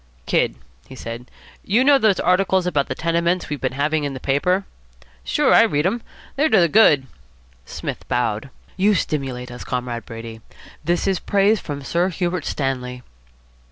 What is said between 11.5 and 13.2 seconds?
from Sir Hubert Stanley."